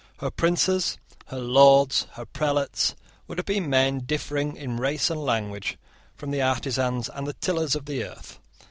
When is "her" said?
0.17-0.31, 1.27-1.37, 2.13-2.25